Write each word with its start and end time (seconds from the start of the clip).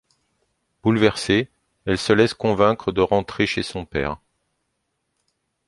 Bouleversée, 0.81 1.51
elle 1.85 1.99
se 1.99 2.11
laisse 2.11 2.33
convaincre 2.33 2.91
de 2.91 3.01
rentrer 3.01 3.45
chez 3.45 3.61
son 3.61 3.85
père. 3.85 4.17